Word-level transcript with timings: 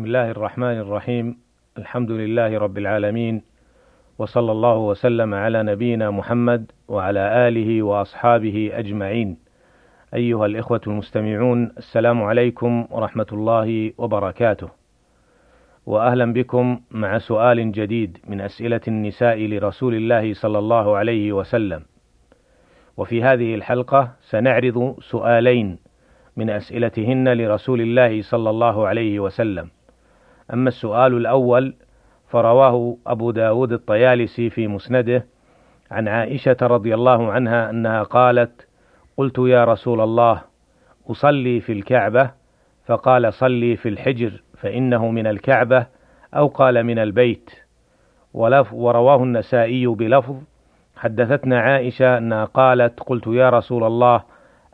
بسم 0.00 0.06
الله 0.06 0.30
الرحمن 0.30 0.78
الرحيم. 0.80 1.36
الحمد 1.78 2.10
لله 2.10 2.58
رب 2.58 2.78
العالمين. 2.78 3.42
وصلى 4.18 4.52
الله 4.52 4.76
وسلم 4.76 5.34
على 5.34 5.62
نبينا 5.62 6.10
محمد 6.10 6.72
وعلى 6.88 7.48
آله 7.48 7.82
وأصحابه 7.82 8.70
أجمعين. 8.72 9.36
أيها 10.14 10.46
الإخوة 10.46 10.80
المستمعون 10.86 11.72
السلام 11.78 12.22
عليكم 12.22 12.86
ورحمة 12.90 13.26
الله 13.32 13.92
وبركاته. 13.98 14.68
وأهلا 15.86 16.32
بكم 16.32 16.80
مع 16.90 17.18
سؤال 17.18 17.72
جديد 17.72 18.18
من 18.28 18.40
أسئلة 18.40 18.80
النساء 18.88 19.36
لرسول 19.46 19.94
الله 19.94 20.34
صلى 20.34 20.58
الله 20.58 20.96
عليه 20.96 21.32
وسلم. 21.32 21.82
وفي 22.96 23.22
هذه 23.22 23.54
الحلقة 23.54 24.12
سنعرض 24.20 24.96
سؤالين 25.00 25.78
من 26.36 26.50
أسئلتهن 26.50 27.28
لرسول 27.36 27.80
الله 27.80 28.22
صلى 28.22 28.50
الله 28.50 28.86
عليه 28.86 29.20
وسلم. 29.20 29.68
أما 30.52 30.68
السؤال 30.68 31.16
الأول 31.16 31.74
فرواه 32.28 32.96
أبو 33.06 33.30
داود 33.30 33.72
الطيالسي 33.72 34.50
في 34.50 34.66
مسنده 34.68 35.26
عن 35.90 36.08
عائشة 36.08 36.56
رضي 36.62 36.94
الله 36.94 37.32
عنها 37.32 37.70
أنها 37.70 38.02
قالت 38.02 38.66
قلت 39.16 39.38
يا 39.38 39.64
رسول 39.64 40.00
الله 40.00 40.42
أصلي 41.10 41.60
في 41.60 41.72
الكعبة. 41.72 42.30
فقال 42.86 43.32
صلي 43.32 43.76
في 43.76 43.88
الحجر 43.88 44.42
فإنه 44.56 45.10
من 45.10 45.26
الكعبة 45.26 45.86
أو 46.34 46.46
قال 46.46 46.84
من 46.84 46.98
البيت. 46.98 47.50
ورواه 48.34 49.22
النسائي 49.22 49.86
بلفظ 49.86 50.36
حدثتنا 50.96 51.60
عائشة 51.60 52.18
أنها 52.18 52.44
قالت 52.44 53.00
قلت 53.00 53.26
يا 53.26 53.50
رسول 53.50 53.84
الله 53.84 54.22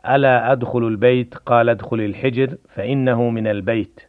ألا 0.09 0.53
أدخل 0.53 0.79
البيت؟ 0.79 1.35
قال 1.35 1.69
ادخل 1.69 2.01
الحجر 2.01 2.57
فإنه 2.75 3.31
من 3.31 3.47
البيت. 3.47 4.01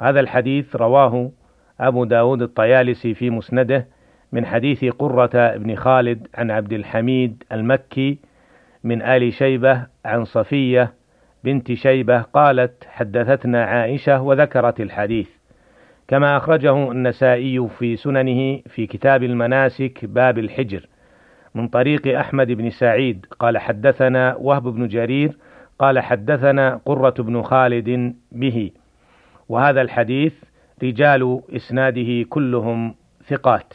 هذا 0.00 0.20
الحديث 0.20 0.76
رواه 0.76 1.30
أبو 1.80 2.04
داود 2.04 2.42
الطيالسي 2.42 3.14
في 3.14 3.30
مسنده 3.30 3.86
من 4.32 4.46
حديث 4.46 4.84
قرة 4.84 5.56
بن 5.56 5.74
خالد 5.74 6.28
عن 6.34 6.50
عبد 6.50 6.72
الحميد 6.72 7.44
المكي 7.52 8.18
من 8.84 9.02
آل 9.02 9.32
شيبة 9.32 9.86
عن 10.04 10.24
صفية 10.24 10.92
بنت 11.44 11.72
شيبة 11.72 12.20
قالت 12.20 12.84
حدثتنا 12.88 13.64
عائشة 13.64 14.22
وذكرت 14.22 14.80
الحديث 14.80 15.28
كما 16.08 16.36
أخرجه 16.36 16.92
النسائي 16.92 17.68
في 17.78 17.96
سننه 17.96 18.60
في 18.66 18.86
كتاب 18.86 19.22
المناسك 19.22 20.04
باب 20.04 20.38
الحجر 20.38 20.86
من 21.54 21.68
طريق 21.68 22.18
أحمد 22.18 22.46
بن 22.46 22.70
سعيد. 22.70 23.26
قال 23.38 23.58
حدثنا 23.58 24.36
وهب 24.36 24.62
بن 24.62 24.88
جرير 24.88 25.38
قال 25.78 25.98
حدثنا 25.98 26.80
قرة 26.84 27.14
بن 27.18 27.42
خالد 27.42 28.14
به 28.32 28.70
وهذا 29.48 29.80
الحديث 29.80 30.34
رجال 30.82 31.40
إسناده 31.56 32.26
كلهم 32.28 32.94
ثقات. 33.24 33.74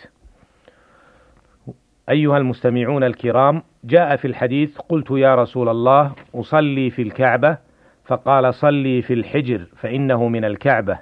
أيها 2.09 2.37
المستمعون 2.37 3.03
الكرام، 3.03 3.63
جاء 3.83 4.15
في 4.15 4.27
الحديث: 4.27 4.77
قلت 4.77 5.11
يا 5.11 5.35
رسول 5.35 5.69
الله 5.69 6.11
أصلي 6.35 6.89
في 6.89 7.01
الكعبة، 7.01 7.57
فقال: 8.05 8.53
صلي 8.53 9.01
في 9.01 9.13
الحجر 9.13 9.67
فإنه 9.75 10.27
من 10.27 10.45
الكعبة. 10.45 10.99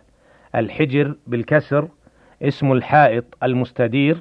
الحجر 0.56 1.16
بالكسر 1.28 1.88
اسم 2.42 2.72
الحائط 2.72 3.26
المستدير 3.44 4.18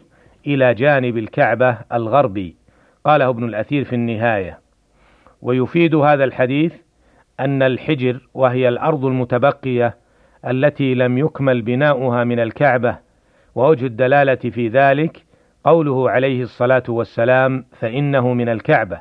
إلى 0.46 0.74
جانب 0.74 1.18
الكعبة 1.18 1.78
الغربي، 1.92 2.56
قاله 3.04 3.28
ابن 3.28 3.44
الأثير 3.44 3.84
في 3.84 3.92
النهاية. 3.92 4.60
ويفيد 5.42 5.94
هذا 5.94 6.24
الحديث 6.24 6.74
أن 7.40 7.62
الحجر 7.62 8.28
وهي 8.34 8.68
الأرض 8.68 9.04
المتبقية 9.04 9.96
التي 10.46 10.94
لم 10.94 11.18
يكمل 11.18 11.62
بناؤها 11.62 12.24
من 12.24 12.40
الكعبة 12.40 12.98
ووجه 13.54 13.86
الدلالة 13.86 14.34
في 14.34 14.68
ذلك 14.68 15.24
قوله 15.64 16.10
عليه 16.10 16.42
الصلاة 16.42 16.82
والسلام 16.88 17.64
فإنه 17.80 18.32
من 18.32 18.48
الكعبة 18.48 19.00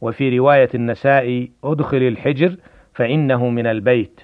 وفي 0.00 0.38
رواية 0.38 0.68
النساء 0.74 1.48
أدخل 1.64 1.96
الحجر 2.02 2.56
فإنه 2.94 3.48
من 3.48 3.66
البيت 3.66 4.20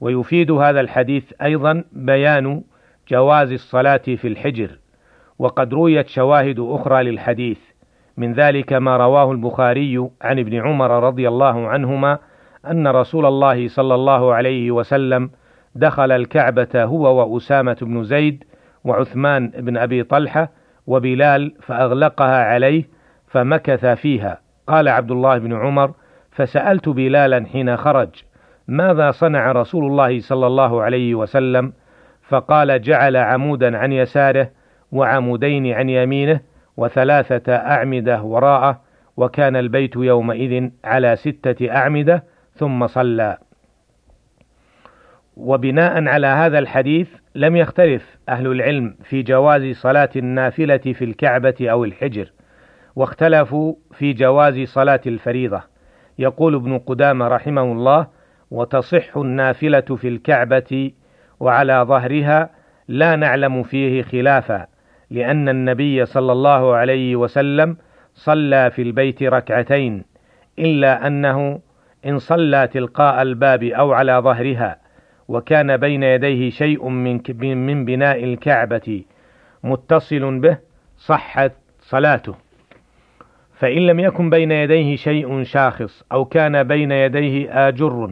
ويفيد 0.00 0.50
هذا 0.50 0.80
الحديث 0.80 1.32
أيضا 1.42 1.84
بيان 1.92 2.62
جواز 3.08 3.52
الصلاة 3.52 3.96
في 3.96 4.28
الحجر 4.28 4.78
وقد 5.38 5.74
رويت 5.74 6.08
شواهد 6.08 6.60
أخرى 6.60 7.02
للحديث. 7.02 7.58
من 8.16 8.32
ذلك 8.32 8.72
ما 8.72 8.96
رواه 8.96 9.32
البخاري 9.32 10.08
عن 10.22 10.38
ابن 10.38 10.54
عمر 10.54 10.90
رضي 10.90 11.28
الله 11.28 11.68
عنهما 11.68 12.18
أن 12.66 12.88
رسول 12.88 13.26
الله 13.26 13.68
صلى 13.68 13.94
الله 13.94 14.34
عليه 14.34 14.70
وسلم 14.70 15.30
دخل 15.74 16.12
الكعبة 16.12 16.68
هو 16.74 17.34
وأسامة 17.34 17.76
بن 17.82 18.04
زيد 18.04 18.44
وعثمان 18.84 19.48
بن 19.48 19.76
أبي 19.76 20.02
طلحة 20.02 20.50
وبلال 20.86 21.54
فأغلقها 21.60 22.44
عليه 22.44 22.88
فمكث 23.28 23.86
فيها. 23.86 24.40
قال 24.66 24.88
عبد 24.88 25.10
الله 25.10 25.38
بن 25.38 25.52
عمر 25.52 25.92
فسألت 26.30 26.88
بلالا 26.88 27.46
حين 27.52 27.76
خرج 27.76 28.08
ماذا 28.68 29.10
صنع 29.10 29.52
رسول 29.52 29.86
الله 29.86 30.20
صلى 30.20 30.46
الله 30.46 30.82
عليه 30.82 31.14
وسلم؟ 31.14 31.72
فقال 32.28 32.82
جعل 32.82 33.16
عمودا 33.16 33.78
عن 33.78 33.92
يساره 33.92 34.50
وعمودين 34.92 35.72
عن 35.72 35.88
يمينه 35.88 36.40
وثلاثة 36.76 37.56
أعمدة 37.56 38.22
وراءه 38.22 38.80
وكان 39.16 39.56
البيت 39.56 39.96
يومئذ 39.96 40.70
على 40.84 41.16
ستة 41.16 41.70
أعمدة 41.70 42.24
ثم 42.54 42.86
صلى. 42.86 43.38
وبناء 45.40 46.08
على 46.08 46.26
هذا 46.26 46.58
الحديث 46.58 47.08
لم 47.34 47.56
يختلف 47.56 48.18
أهل 48.28 48.46
العلم 48.46 48.96
في 49.04 49.22
جواز 49.22 49.76
صلاة 49.76 50.08
النافلة 50.16 50.76
في 50.76 51.04
الكعبة 51.04 51.54
أو 51.60 51.84
الحجر، 51.84 52.32
واختلفوا 52.96 53.74
في 53.92 54.12
جواز 54.12 54.60
صلاة 54.60 55.00
الفريضة. 55.06 55.62
يقول 56.18 56.54
ابن 56.54 56.78
قدامة 56.78 57.28
رحمه 57.28 57.62
الله: 57.62 58.06
وتصح 58.50 59.16
النافلة 59.16 59.80
في 59.80 60.08
الكعبة 60.08 60.90
وعلى 61.40 61.84
ظهرها 61.88 62.50
لا 62.88 63.16
نعلم 63.16 63.62
فيه 63.62 64.02
خلافا، 64.02 64.66
لأن 65.10 65.48
النبي 65.48 66.04
صلى 66.04 66.32
الله 66.32 66.74
عليه 66.74 67.16
وسلم 67.16 67.76
صلى 68.14 68.70
في 68.70 68.82
البيت 68.82 69.22
ركعتين، 69.22 70.04
إلا 70.58 71.06
أنه 71.06 71.60
إن 72.06 72.18
صلى 72.18 72.66
تلقاء 72.66 73.22
الباب 73.22 73.62
أو 73.62 73.92
على 73.92 74.12
ظهرها 74.12 74.89
وكان 75.30 75.76
بين 75.76 76.02
يديه 76.02 76.50
شيء 76.50 76.88
من 76.88 77.20
من 77.40 77.84
بناء 77.84 78.24
الكعبة 78.24 79.02
متصل 79.64 80.38
به 80.38 80.58
صحت 80.98 81.52
صلاته. 81.80 82.34
فإن 83.54 83.86
لم 83.86 84.00
يكن 84.00 84.30
بين 84.30 84.52
يديه 84.52 84.96
شيء 84.96 85.42
شاخص 85.42 86.04
أو 86.12 86.24
كان 86.24 86.62
بين 86.62 86.92
يديه 86.92 87.68
آجر 87.68 88.10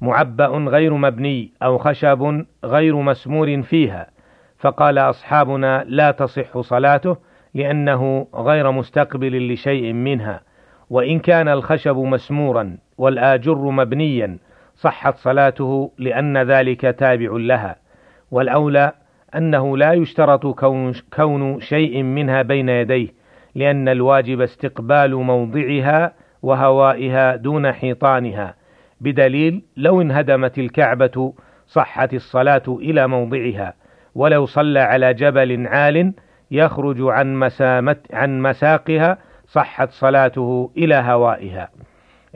معبأ 0.00 0.46
غير 0.46 0.94
مبني 0.94 1.50
أو 1.62 1.78
خشب 1.78 2.44
غير 2.64 2.96
مسمور 2.96 3.62
فيها 3.62 4.10
فقال 4.58 4.98
أصحابنا 4.98 5.84
لا 5.88 6.10
تصح 6.10 6.60
صلاته 6.60 7.16
لأنه 7.54 8.26
غير 8.34 8.70
مستقبل 8.70 9.52
لشيء 9.52 9.92
منها 9.92 10.40
وإن 10.90 11.18
كان 11.18 11.48
الخشب 11.48 11.96
مسمورا 11.96 12.76
والآجر 12.98 13.70
مبنيا 13.70 14.38
صحت 14.76 15.16
صلاته 15.16 15.90
لأن 15.98 16.38
ذلك 16.38 16.80
تابع 16.80 17.28
لها 17.32 17.76
والأولى 18.30 18.92
أنه 19.34 19.76
لا 19.76 19.92
يشترط 19.92 20.46
كون, 20.46 20.92
كون 21.12 21.60
شيء 21.60 22.02
منها 22.02 22.42
بين 22.42 22.68
يديه 22.68 23.08
لأن 23.54 23.88
الواجب 23.88 24.40
استقبال 24.40 25.14
موضعها 25.14 26.12
وهوائها 26.42 27.36
دون 27.36 27.72
حيطانها 27.72 28.54
بدليل 29.00 29.62
لو 29.76 30.00
انهدمت 30.00 30.58
الكعبة 30.58 31.32
صحت 31.66 32.14
الصلاة 32.14 32.62
إلى 32.68 33.08
موضعها 33.08 33.74
ولو 34.14 34.46
صلى 34.46 34.80
على 34.80 35.14
جبل 35.14 35.66
عال 35.66 36.12
يخرج 36.50 36.96
عن 37.00 37.34
مسامت 37.34 38.14
عن 38.14 38.42
مساقها 38.42 39.18
صحت 39.46 39.90
صلاته 39.90 40.70
إلى 40.76 40.94
هوائها. 40.94 41.68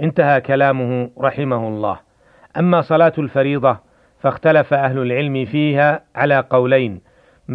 انتهى 0.03 0.41
كلامه 0.41 1.11
رحمه 1.21 1.69
الله. 1.69 2.10
أما 2.59 2.81
صلاة 2.81 3.13
الفريضة 3.19 3.79
فاختلف 4.21 4.75
أهل 4.75 4.99
العلم 4.99 5.45
فيها 5.45 6.03
على 6.15 6.45
قولين 6.51 7.01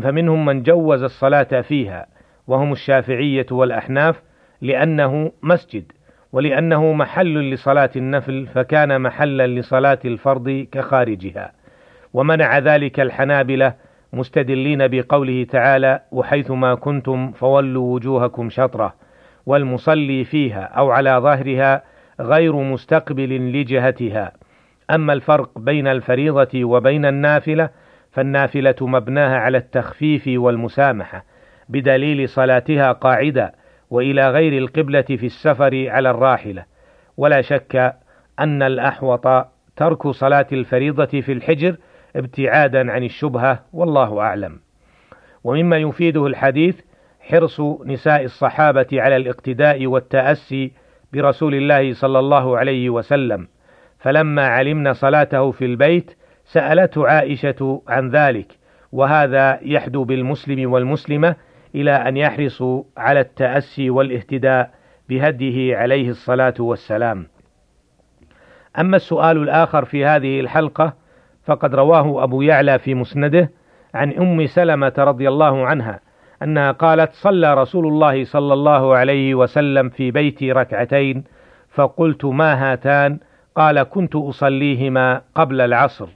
فمنهم 0.04 0.46
من 0.46 0.64
جوز 0.64 1.04
الصلاة 1.04 1.62
فيها 1.62 2.08
وهم 2.48 2.72
الشافعية 2.72 3.46
والأحناف 3.52 4.22
لأنه 4.62 5.32
مسجد 5.44 5.92
ولأنه 6.32 6.94
محل 6.94 7.52
لصلاة 7.52 7.90
النفل 7.96 8.48
فكان 8.48 9.02
محلا 9.02 9.48
لصلاة 9.48 10.00
الفرض 10.06 10.68
كخارجها. 10.72 11.52
ومنع 12.14 12.58
ذلك 12.60 13.00
الحنابلة 13.00 13.74
مستدلين 14.14 14.88
بقوله 14.88 15.44
تعالى 15.44 16.00
وحيثما 16.12 16.76
كنتم 16.76 17.32
فولوا 17.32 17.94
وجوهكم 17.94 18.50
شطرة 18.50 18.94
والمصلي 19.46 20.24
فيها 20.24 20.64
أو 20.64 20.92
على 20.92 21.12
ظهرها 21.18 21.84
غير 22.20 22.56
مستقبل 22.56 23.52
لجهتها 23.52 24.32
أما 24.92 25.14
الفرق 25.14 25.60
بين 25.60 25.88
الفريضة 25.88 26.66
وبين 26.66 27.06
النافلة 27.06 27.70
فالنافلة 28.12 28.76
مبناها 28.82 29.38
على 29.38 29.58
التخفيف 29.58 30.24
والمسامحة 30.28 31.26
بدليل 31.70 32.30
صلاتها 32.30 32.92
قاعدة 32.92 33.54
وإلى 33.90 34.32
غير 34.32 34.58
القبلة 34.58 35.02
في 35.02 35.26
السفر 35.26 35.90
على 35.90 36.10
الراحلة. 36.10 36.66
ولا 37.18 37.42
شك 37.42 37.96
أن 38.40 38.62
الأحوط 38.62 39.48
ترك 39.76 40.08
صلاة 40.08 40.48
الفريضة 40.52 41.06
في 41.22 41.32
الحجر 41.32 41.76
ابتعادا 42.16 42.92
عن 42.92 43.04
الشبهة 43.04 43.60
والله 43.74 44.20
أعلم. 44.20 44.60
ومما 45.44 45.78
يفيده 45.78 46.28
الحديث 46.28 46.80
حرص 47.20 47.62
نساء 47.86 48.24
الصحابة 48.24 48.88
على 48.94 49.16
الاقتداء 49.16 49.88
والتأسي 49.88 50.72
برسول 51.14 51.56
الله 51.56 51.94
صلى 51.94 52.20
الله 52.20 52.58
عليه 52.58 52.90
وسلم. 52.90 53.48
فلما 54.06 54.48
علمنا 54.48 54.94
صلاته 54.94 55.52
في 55.52 55.66
البيت 55.66 56.12
سألته 56.44 57.08
عائشة 57.08 57.82
عن 57.88 58.10
ذلك 58.10 58.48
وهذا 58.92 59.60
يحدو 59.62 60.04
بالمسلم 60.04 60.72
والمسلمة 60.72 61.36
إلى 61.76 61.92
أن 61.92 62.18
يحرصوا 62.18 62.84
على 62.98 63.20
التأسي 63.20 63.90
والاهتداء 63.90 64.72
بهديه 65.10 65.78
عليه 65.78 66.10
الصلاة 66.10 66.54
والسلام. 66.60 67.28
أما 68.80 68.96
السؤال 68.96 69.38
الآخر 69.38 69.86
في 69.86 70.06
هذه 70.06 70.40
الحلقة 70.40 70.94
فقد 71.44 71.76
رواه 71.76 72.24
أبو 72.24 72.42
يعلى 72.42 72.80
في 72.80 72.94
مسنده 72.94 73.52
عن 73.94 74.12
أم 74.14 74.46
سلمة 74.46 74.94
رضي 74.98 75.28
الله 75.28 75.66
عنها 75.66 76.00
أنها 76.44 76.72
قالت: 76.72 77.14
صلى 77.14 77.54
رسول 77.54 77.88
الله 77.88 78.24
صلى 78.24 78.54
الله 78.54 78.96
عليه 78.96 79.36
وسلم 79.36 79.90
في 79.90 80.12
بيتي 80.12 80.52
ركعتين 80.52 81.24
فقلت 81.70 82.26
ما 82.26 82.72
هاتان؟ 82.72 83.20
قال: 83.56 83.84
كنت 83.84 84.16
أصليهما 84.16 85.22
قبل 85.36 85.62
العصر. 85.62 86.08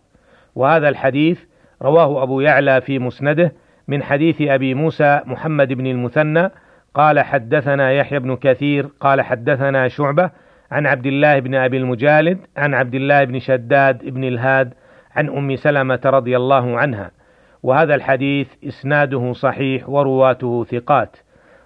وهذا 0.55 0.89
الحديث 0.89 1.39
رواه 1.81 2.23
أبو 2.23 2.41
يعلى 2.41 2.81
في 2.81 2.99
مسنده 2.99 3.53
من 3.87 4.03
حديث 4.03 4.41
أبي 4.41 4.73
موسى 4.73 5.21
محمد 5.25 5.73
بن 5.73 5.87
المثنى 5.87 6.51
قال 6.93 7.19
حدثنا 7.19 7.91
يحيى 7.91 8.19
بن 8.19 8.35
كثير 8.35 8.89
قال 8.99 9.21
حدثنا 9.21 9.87
شعبة 9.87 10.29
عن 10.71 10.87
عبد 10.87 11.05
الله 11.05 11.39
بن 11.39 11.55
أبي 11.55 11.77
المجالد 11.77 12.39
عن 12.57 12.73
عبد 12.73 12.95
الله 12.95 13.23
بن 13.23 13.39
شداد 13.39 14.05
بن 14.05 14.23
الهاد 14.23 14.73
عن 15.15 15.29
أم 15.29 15.55
سلمة 15.55 15.99
رضي 16.05 16.37
الله 16.37 16.77
عنها 16.77 17.11
وهذا 17.63 17.95
الحديث 17.95 18.47
إسناده 18.67 19.33
صحيح 19.33 19.89
ورواته 19.89 20.63
ثقات 20.63 21.17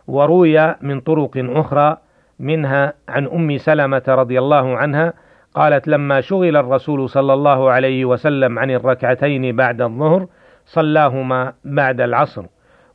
وروي 0.07 0.75
من 0.81 0.99
طرق 0.99 1.31
أخرى 1.35 1.97
منها 2.39 2.93
عن 3.09 3.25
أم 3.27 3.57
سلمة 3.57 4.03
رضي 4.07 4.39
الله 4.39 4.77
عنها 4.77 5.13
قالت 5.55 5.87
لما 5.87 6.21
شغل 6.21 6.57
الرسول 6.57 7.09
صلى 7.09 7.33
الله 7.33 7.71
عليه 7.71 8.05
وسلم 8.05 8.59
عن 8.59 8.71
الركعتين 8.71 9.55
بعد 9.55 9.81
الظهر 9.81 10.27
صلاهما 10.65 11.53
بعد 11.65 12.01
العصر. 12.01 12.45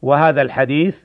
وهذا 0.03 0.43
الحديث 0.43 0.97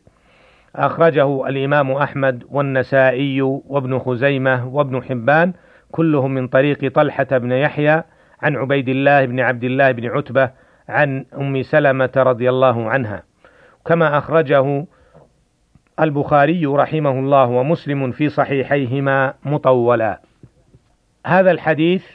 أخرجه 0.75 1.47
الإمام 1.47 1.91
أحمد 1.91 2.44
والنسائي 2.50 3.41
وابن 3.41 4.00
خزيمة 4.00 4.67
وابن 4.67 5.03
حبان 5.03 5.53
كلهم 5.91 6.33
من 6.33 6.47
طريق 6.47 6.94
طلحة 6.94 7.27
بن 7.31 7.51
يحيى 7.51 8.03
عن 8.41 8.55
عبيد 8.55 8.89
الله 8.89 9.25
بن 9.25 9.39
عبد 9.39 9.63
الله 9.63 9.91
بن 9.91 10.05
عتبة 10.05 10.50
عن 10.89 11.25
أم 11.38 11.61
سلمة 11.61 12.11
رضي 12.17 12.50
الله 12.50 12.89
عنها. 12.89 13.23
كما 13.85 14.17
أخرجه 14.17 14.85
البخاري 16.00 16.65
رحمه 16.65 17.19
الله 17.19 17.45
ومسلم 17.45 18.11
في 18.11 18.29
صحيحيهما 18.29 19.33
مطولا. 19.45 20.21
هذا 21.25 21.52
الحديث 21.52 22.06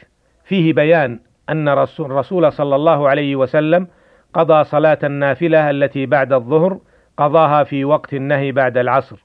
فيه 0.45 0.73
بيان 0.73 1.21
أن 1.49 1.69
الرسول 1.69 2.53
صلى 2.53 2.77
الله 2.77 3.09
عليه 3.09 3.37
وسلم 3.37 3.87
قضى 4.35 4.65
صلاة 4.65 4.99
النافلة 5.05 5.71
التي 5.71 6.07
بعد 6.07 6.33
الظهر 6.33 6.79
قضاها 7.17 7.65
في 7.65 7.85
وقت 7.85 8.15
النهي 8.15 8.53
بعد 8.53 8.79
العصر. 8.79 9.17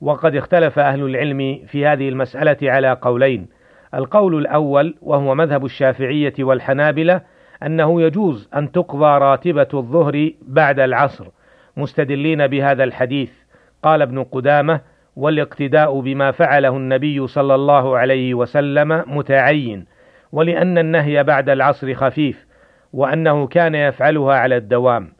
وقد 0.00 0.36
اختلف 0.36 0.78
أهل 0.78 1.02
العلم 1.02 1.62
في 1.66 1.86
هذه 1.86 2.08
المسألة 2.08 2.56
على 2.62 2.98
قولين. 3.02 3.48
القول 3.94 4.38
الأول 4.38 4.94
وهو 5.02 5.34
مذهب 5.34 5.64
الشافعية 5.64 6.34
والحنابلة 6.38 7.20
أنه 7.62 8.02
يجوز 8.02 8.48
أن 8.56 8.72
تقضى 8.72 9.18
راتبة 9.18 9.68
الظهر 9.74 10.30
بعد 10.42 10.80
العصر 10.80 11.26
مستدلين 11.76 12.46
بهذا 12.46 12.84
الحديث. 12.84 13.30
قال 13.82 14.02
ابن 14.02 14.24
قدامة 14.24 14.80
والاقتداء 15.16 16.00
بما 16.00 16.30
فعله 16.30 16.76
النبي 16.76 17.26
صلى 17.26 17.54
الله 17.54 17.98
عليه 17.98 18.34
وسلم 18.34 19.04
متعين 19.06 19.86
ولأن 20.32 20.78
النهي 20.78 21.24
بعد 21.24 21.48
العصر 21.48 21.94
خفيف 21.94 22.46
وأنه 22.92 23.46
كان 23.46 23.74
يفعلها 23.74 24.34
على 24.34 24.56
الدوام. 24.56 25.12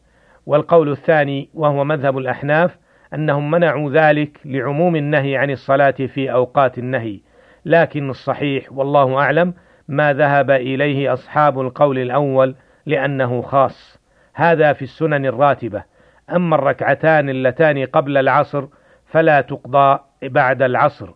والقول 0.46 0.90
الثاني 0.90 1.48
وهو 1.54 1.84
مذهب 1.84 2.18
الأحناف 2.18 2.78
أنهم 3.14 3.50
منعوا 3.50 3.90
ذلك 3.90 4.40
لعموم 4.44 4.96
النهي 4.96 5.36
عن 5.36 5.50
الصلاة 5.50 5.90
في 5.90 6.32
أوقات 6.32 6.78
النهي. 6.78 7.20
لكن 7.64 8.10
الصحيح 8.10 8.72
والله 8.72 9.18
أعلم 9.18 9.54
ما 9.88 10.12
ذهب 10.12 10.50
إليه 10.50 11.12
أصحاب 11.12 11.60
القول 11.60 11.98
الأول 11.98 12.54
لأنه 12.86 13.42
خاص. 13.42 14.00
هذا 14.34 14.72
في 14.72 14.82
السنن 14.82 15.26
الراتبة. 15.26 15.82
أما 16.30 16.56
الركعتان 16.56 17.28
اللتان 17.28 17.86
قبل 17.86 18.16
العصر 18.16 18.66
فلا 19.12 19.40
تقضى 19.40 19.98
بعد 20.22 20.62
العصر. 20.62 21.08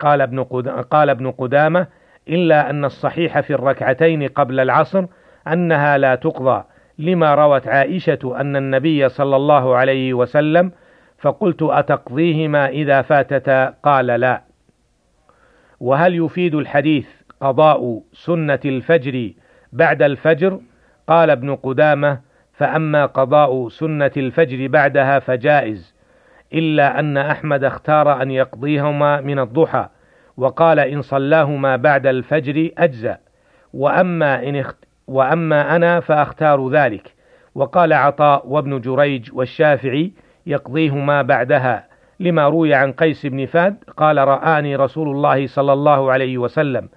قال 0.00 0.20
ابن 0.20 0.42
قال 0.90 1.10
ابن 1.10 1.30
قدامة 1.30 1.86
إلا 2.28 2.70
أن 2.70 2.84
الصحيح 2.84 3.40
في 3.40 3.54
الركعتين 3.54 4.28
قبل 4.28 4.60
العصر 4.60 5.04
أنها 5.46 5.98
لا 5.98 6.14
تقضى. 6.14 6.64
لما 6.98 7.34
روت 7.34 7.68
عائشة 7.68 8.18
أن 8.40 8.56
النبي 8.56 9.08
صلى 9.08 9.36
الله 9.36 9.76
عليه 9.76 10.14
وسلم 10.14 10.72
فقلت 11.18 11.62
أتقضيهما 11.62 12.68
إذا 12.68 13.02
فاتتا؟ 13.02 13.74
قال 13.82 14.06
لا. 14.06 14.42
وهل 15.80 16.24
يفيد 16.24 16.54
الحديث 16.54 17.08
قضاء 17.40 18.02
سنة 18.12 18.60
الفجر 18.64 19.32
بعد 19.72 20.02
الفجر؟ 20.02 20.60
قال 21.08 21.30
ابن 21.30 21.54
قدامة 21.56 22.20
فأما 22.52 23.06
قضاء 23.06 23.68
سنة 23.68 24.12
الفجر 24.16 24.66
بعدها 24.66 25.18
فجائز. 25.18 25.97
إلا 26.54 27.00
أن 27.00 27.16
أحمد 27.16 27.64
اختار 27.64 28.22
أن 28.22 28.30
يقضيهما 28.30 29.20
من 29.20 29.38
الضحى 29.38 29.88
وقال 30.36 30.78
إن 30.78 31.02
صلاهما 31.02 31.76
بعد 31.76 32.06
الفجر 32.06 32.70
أجزأ 32.78 33.18
وأما 33.72 34.48
إن 34.48 34.64
وأما 35.06 35.76
أنا 35.76 36.00
فأختار 36.00 36.70
ذلك. 36.70 37.14
وقال 37.54 37.92
عطاء 37.92 38.46
وابن 38.46 38.80
جريج 38.80 39.30
والشافعي 39.32 40.12
يقضيهما 40.46 41.22
بعدها 41.22 41.88
لما 42.20 42.48
روي 42.48 42.74
عن 42.74 42.92
قيس 42.92 43.26
بن 43.26 43.46
فاد 43.46 43.76
قال 43.96 44.18
رآني 44.18 44.76
رسول 44.76 45.08
الله 45.08 45.46
صلى 45.46 45.72
الله 45.72 46.12
عليه 46.12 46.38
وسلم 46.38 46.88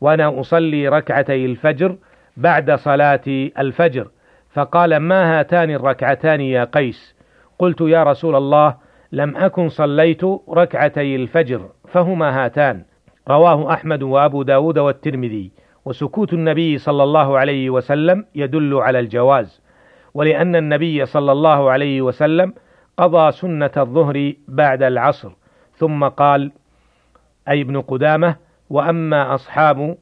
وأنا 0.00 0.40
أصلي 0.40 0.88
ركعتي 0.88 1.44
الفجر 1.44 1.96
بعد 2.36 2.70
صلاة 2.70 3.20
الفجر. 3.58 4.08
فقال 4.50 4.96
ما 4.96 5.38
هاتان 5.40 5.70
الركعتان 5.70 6.40
يا 6.40 6.64
قيس؟ 6.64 7.16
قلت 7.58 7.80
يا 7.80 8.02
رسول 8.02 8.36
الله 8.36 8.85
لم 9.12 9.36
أكن 9.36 9.68
صليت 9.68 10.24
ركعتي 10.50 11.16
الفجر 11.16 11.68
فهما 11.88 12.44
هاتان. 12.44 12.84
رواه 13.28 13.72
أحمد 13.72 14.02
وأبو 14.02 14.42
داود 14.42 14.78
والترمذي. 14.78 15.52
وسكوت 15.84 16.32
النبي 16.32 16.78
صلى 16.78 17.02
الله 17.02 17.38
عليه 17.38 17.70
وسلم 17.70 18.24
يدل 18.34 18.74
على 18.74 18.98
الجواز. 18.98 19.62
ولأن 20.14 20.56
النبي 20.56 21.06
صلى 21.06 21.32
الله 21.32 21.70
عليه 21.70 22.02
وسلم 22.02 22.54
قضى 22.96 23.32
سنة 23.32 23.70
الظهر 23.76 24.32
بعد 24.48 24.82
العصر. 24.82 25.30
ثم 25.76 26.04
قال 26.04 26.52
أي 27.48 27.60
ابن 27.60 27.80
قدامة 27.80 28.36
وأما 28.70 29.34
أصحاب 29.34 29.96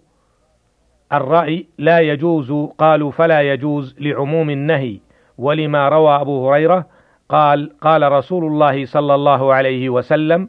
الرأي 1.12 1.66
لا 1.78 2.00
يجوز 2.00 2.52
قالوا 2.78 3.10
فلا 3.10 3.40
يجوز 3.40 3.96
لعموم 4.00 4.50
النهي. 4.50 5.00
ولما 5.38 5.88
روى 5.88 6.20
أبو 6.20 6.50
هريرة 6.50 6.93
قال 7.28 7.72
قال 7.80 8.12
رسول 8.12 8.44
الله 8.44 8.84
صلى 8.84 9.14
الله 9.14 9.54
عليه 9.54 9.88
وسلم 9.88 10.48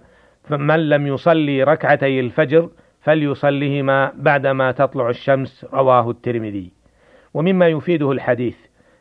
من 0.50 0.90
لم 0.90 1.08
يصلي 1.08 1.64
ركعتي 1.64 2.20
الفجر 2.20 2.70
فليصليهما 3.02 4.12
بعدما 4.16 4.72
تطلع 4.72 5.10
الشمس 5.10 5.66
رواه 5.74 6.10
الترمذي. 6.10 6.72
ومما 7.34 7.68
يفيده 7.68 8.12
الحديث 8.12 8.58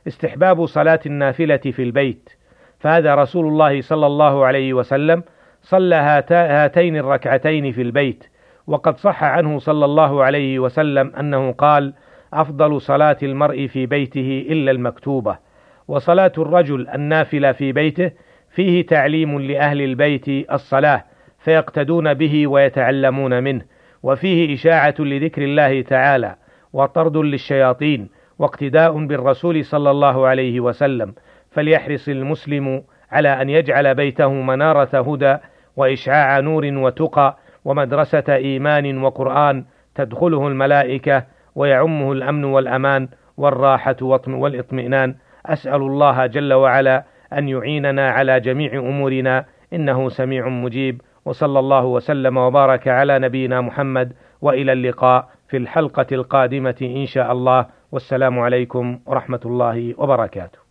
استحباب 0.07 0.66
صلاة 0.66 1.00
النافلة 1.07 1.57
في 1.57 1.83
البيت. 1.83 2.31
فهذا 2.78 3.14
رسول 3.14 3.47
الله 3.47 3.81
صلى 3.81 4.07
الله 4.07 4.45
عليه 4.45 4.73
وسلم 4.75 5.23
صلى 5.62 5.95
هاتين 6.31 6.97
الركعتين 6.97 7.73
في 7.73 7.83
البيت. 7.83 8.25
وقد 8.66 8.99
صح 8.99 9.25
عنه 9.25 9.59
صلى 9.59 9.85
الله 9.85 10.25
عليه 10.25 10.59
وسلم 10.59 11.12
أنه 11.16 11.52
قال 11.52 11.95
أفضل 12.33 12.81
صلاة 12.81 13.16
المرء 13.23 13.66
في 13.66 13.87
بيته 13.87 14.47
إلا 14.49 14.71
المكتوبة 14.71 15.43
وصلاة 15.88 16.32
الرجل 16.38 16.88
النافلة 16.88 17.52
في 17.52 17.72
بيته 17.72 18.10
فيه 18.50 18.86
تعليم 18.86 19.40
لأهل 19.40 19.80
البيت 19.82 20.28
الصلاة 20.52 21.04
فيقتدون 21.38 22.14
به 22.14 22.46
ويتعلمون 22.46 23.42
منه 23.42 23.62
وفيه 24.02 24.54
إشاعة 24.54 24.94
لذكر 24.98 25.42
الله 25.42 25.82
تعالى 25.82 26.36
وطرد 26.72 27.16
للشياطين 27.16 28.08
واقتداء 28.38 29.06
بالرسول 29.06 29.64
صلى 29.64 29.90
الله 29.90 30.26
عليه 30.26 30.60
وسلم 30.60 31.14
فليحرص 31.50 32.08
المسلم 32.08 32.82
على 33.10 33.42
أن 33.42 33.50
يجعل 33.50 33.94
بيته 33.94 34.32
منارة 34.32 35.12
هدى 35.12 35.36
وإشعاع 35.76 36.40
نور 36.40 36.66
وتقى 36.66 37.38
ومدرسة 37.64 38.24
إيمان 38.28 38.98
وقرآن 39.02 39.64
تدخله 39.94 40.48
الملائكة 40.48 41.24
ويعمه 41.54 42.12
الأمن 42.12 42.44
والأمان 42.44 43.08
والراحة 43.36 43.96
والإطمئنان 44.28 45.14
أسأل 45.46 45.82
الله 45.82 46.26
جل 46.26 46.52
وعلا 46.52 47.04
أن 47.32 47.48
يعيننا 47.48 48.10
على 48.10 48.40
جميع 48.40 48.78
أمورنا 48.78 49.44
إنه 49.72 50.08
سميع 50.08 50.48
مجيب 50.48 51.00
وصلى 51.24 51.58
الله 51.58 51.84
وسلم 51.84 52.36
وبارك 52.36 52.88
على 52.88 53.18
نبينا 53.18 53.60
محمد 53.60 54.12
وإلى 54.42 54.72
اللقاء 54.72 55.28
في 55.48 55.56
الحلقة 55.56 56.06
القادمة 56.12 56.76
إن 56.82 57.06
شاء 57.06 57.32
الله 57.32 57.66
والسلام 57.92 58.38
عليكم 58.38 59.00
ورحمة 59.06 59.40
الله 59.46 59.94
وبركاته. 59.98 60.63